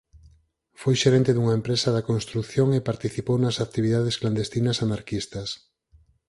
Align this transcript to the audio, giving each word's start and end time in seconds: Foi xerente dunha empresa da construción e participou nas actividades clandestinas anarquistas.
Foi 0.81 0.95
xerente 1.01 1.31
dunha 1.33 1.57
empresa 1.59 1.89
da 1.95 2.05
construción 2.09 2.67
e 2.77 2.87
participou 2.89 3.37
nas 3.39 3.57
actividades 3.65 4.15
clandestinas 4.21 4.77
anarquistas. 4.85 5.49